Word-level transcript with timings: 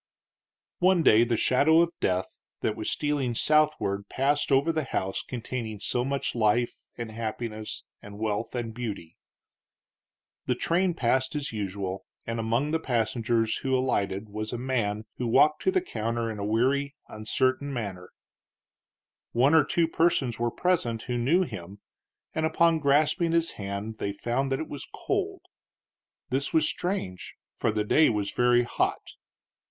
One 0.79 1.03
day 1.03 1.23
the 1.23 1.37
shadow 1.37 1.81
of 1.81 1.93
death 1.99 2.39
that 2.61 2.75
was 2.75 2.89
stealing 2.89 3.35
southward 3.35 4.09
passed 4.09 4.51
over 4.51 4.71
the 4.71 4.85
house 4.85 5.21
containing 5.21 5.79
so 5.79 6.03
much 6.03 6.33
life, 6.33 6.73
and 6.97 7.11
happiness, 7.11 7.83
and 8.01 8.17
wealth, 8.17 8.55
and 8.55 8.73
beauty. 8.73 9.15
The 10.47 10.55
train 10.55 10.95
passed 10.95 11.35
as 11.35 11.51
usual, 11.53 12.07
and 12.25 12.39
among 12.39 12.71
the 12.71 12.79
passengers 12.79 13.57
who 13.57 13.75
alighted 13.77 14.27
was 14.29 14.51
a 14.51 14.57
man 14.57 15.05
who 15.17 15.27
walked 15.27 15.61
to 15.65 15.71
the 15.71 15.81
counter 15.83 16.31
in 16.31 16.39
a 16.39 16.43
weary, 16.45 16.95
uncertain 17.07 17.71
manner. 17.71 18.09
One 19.33 19.53
or 19.53 19.63
two 19.63 19.87
persons 19.87 20.39
were 20.39 20.49
present 20.49 21.03
who 21.03 21.15
knew 21.15 21.43
him, 21.43 21.79
and 22.33 22.43
upon 22.43 22.79
grasping 22.79 23.33
his 23.33 23.51
hand 23.51 23.97
they 23.99 24.13
found 24.13 24.51
that 24.51 24.59
it 24.59 24.67
was 24.67 24.89
cold. 24.91 25.41
This 26.31 26.53
was 26.53 26.67
strange, 26.67 27.35
for 27.55 27.71
the 27.71 27.83
day 27.83 28.09
was 28.09 28.31
very 28.31 28.63
hot. 28.63 29.11